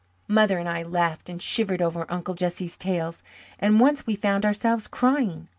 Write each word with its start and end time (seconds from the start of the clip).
Mother 0.27 0.57
and 0.57 0.67
I 0.67 0.81
laughed 0.81 1.29
and 1.29 1.39
shivered 1.39 1.79
over 1.79 2.09
Uncle 2.11 2.33
Jesse's 2.33 2.75
tales, 2.75 3.21
and 3.59 3.79
once 3.79 4.07
we 4.07 4.15
found 4.15 4.47
ourselves 4.47 4.87
crying. 4.87 5.47